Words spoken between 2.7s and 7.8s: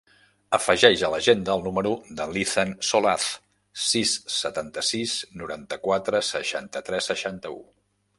Solaz: sis, setanta-sis, noranta-quatre, seixanta-tres, seixanta-u.